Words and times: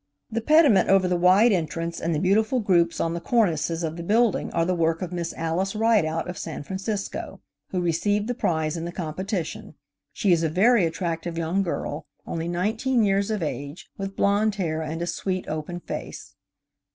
The 0.31 0.41
pediment 0.41 0.89
over 0.89 1.07
the 1.07 1.15
wide 1.15 1.51
entrance 1.51 1.99
and 2.01 2.15
the 2.15 2.19
beautiful 2.19 2.59
groups 2.59 2.99
on 2.99 3.13
the 3.13 3.21
cornices 3.21 3.83
of 3.83 3.97
the 3.97 4.01
building 4.03 4.51
are 4.51 4.65
the 4.65 4.73
work 4.73 5.03
of 5.03 5.11
Miss 5.13 5.31
Alice 5.35 5.75
Rideout, 5.75 6.27
of 6.27 6.39
San 6.39 6.63
Francisco, 6.63 7.39
who 7.69 7.79
received 7.79 8.25
the 8.27 8.33
prize 8.33 8.75
in 8.75 8.85
the 8.85 8.91
competition. 8.91 9.75
She 10.11 10.31
is 10.31 10.41
a 10.41 10.49
very 10.49 10.85
attractive 10.87 11.37
young 11.37 11.61
girl, 11.61 12.07
only 12.25 12.47
nineteen 12.47 13.03
years 13.03 13.29
of 13.29 13.43
age, 13.43 13.91
with 13.95 14.15
blonde 14.15 14.55
hair 14.55 14.81
and 14.81 15.03
a 15.03 15.05
sweet, 15.05 15.47
open 15.47 15.79
face. 15.79 16.33